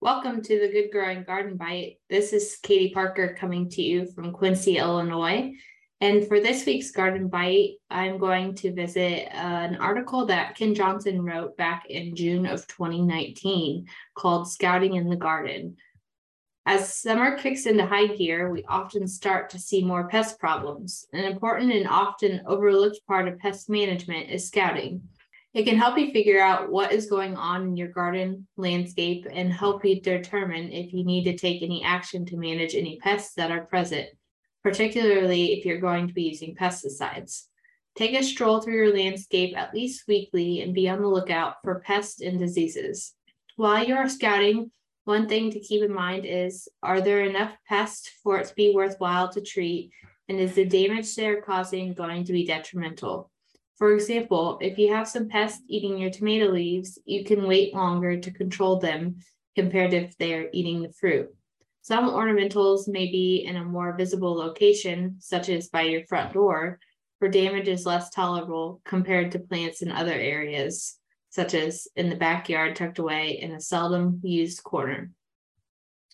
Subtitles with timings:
[0.00, 1.96] Welcome to the Good Growing Garden Bite.
[2.08, 5.54] This is Katie Parker coming to you from Quincy, Illinois.
[6.00, 11.20] And for this week's Garden Bite, I'm going to visit an article that Ken Johnson
[11.20, 15.76] wrote back in June of 2019 called Scouting in the Garden.
[16.64, 21.06] As summer kicks into high gear, we often start to see more pest problems.
[21.12, 25.02] An important and often overlooked part of pest management is scouting.
[25.54, 29.52] It can help you figure out what is going on in your garden landscape and
[29.52, 33.50] help you determine if you need to take any action to manage any pests that
[33.50, 34.08] are present,
[34.62, 37.44] particularly if you're going to be using pesticides.
[37.96, 41.80] Take a stroll through your landscape at least weekly and be on the lookout for
[41.80, 43.14] pests and diseases.
[43.56, 44.70] While you are scouting,
[45.04, 48.74] one thing to keep in mind is are there enough pests for it to be
[48.74, 49.90] worthwhile to treat?
[50.28, 53.30] And is the damage they're causing going to be detrimental?
[53.78, 58.18] For example, if you have some pests eating your tomato leaves, you can wait longer
[58.18, 59.18] to control them
[59.54, 61.32] compared if they are eating the fruit.
[61.82, 66.80] Some ornamentals may be in a more visible location, such as by your front door,
[67.18, 70.98] where damage is less tolerable compared to plants in other areas,
[71.30, 75.12] such as in the backyard tucked away in a seldom used corner.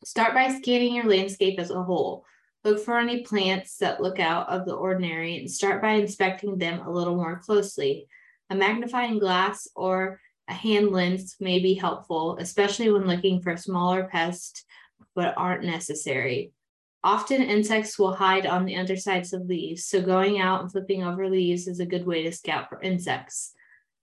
[0.05, 2.27] Start by scanning your landscape as a whole.
[2.65, 6.81] Look for any plants that look out of the ordinary and start by inspecting them
[6.81, 8.09] a little more closely.
[8.48, 14.05] A magnifying glass or a hand lens may be helpful, especially when looking for smaller
[14.05, 14.65] pests
[15.15, 16.53] but aren't necessary.
[17.03, 21.28] Often insects will hide on the undersides of leaves, so going out and flipping over
[21.28, 23.53] leaves is a good way to scout for insects.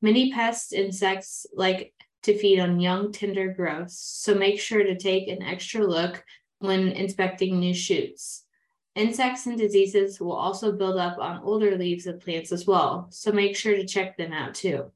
[0.04, 5.28] Many pest insects like to feed on young, tender growths, so make sure to take
[5.28, 6.24] an extra look
[6.60, 8.46] when inspecting new shoots.
[8.96, 13.32] Insects and diseases will also build up on older leaves of plants as well, so
[13.32, 14.92] make sure to check them out too.